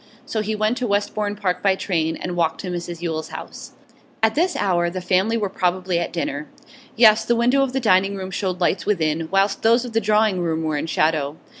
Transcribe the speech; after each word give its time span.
So 0.25 0.41
he 0.41 0.55
went 0.55 0.79
to 0.79 0.87
Westbourne 0.87 1.35
Park 1.35 1.61
by 1.61 1.75
train, 1.75 2.17
and 2.17 2.35
walked 2.35 2.61
to 2.61 2.71
Mrs 2.71 3.01
Yule's 3.03 3.27
house. 3.27 3.73
At 4.23 4.33
this 4.33 4.55
hour 4.55 4.89
the 4.89 4.99
family 4.99 5.37
were 5.37 5.47
probably 5.47 5.99
at 5.99 6.11
dinner; 6.11 6.49
yes, 6.95 7.23
the 7.23 7.35
window 7.35 7.61
of 7.61 7.71
the 7.71 7.79
dining 7.79 8.15
room 8.15 8.31
showed 8.31 8.59
lights 8.59 8.87
within, 8.87 9.27
whilst 9.29 9.61
those 9.61 9.85
of 9.85 9.93
the 9.93 10.01
drawing 10.01 10.39
room 10.41 10.63
were 10.63 10.75
in 10.75 10.87
shadow. 10.87 11.37